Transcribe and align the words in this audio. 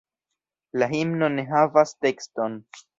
La 0.83 0.87
himno 0.95 1.31
ne 1.37 1.47
havas 1.53 1.97
tekston. 2.03 2.63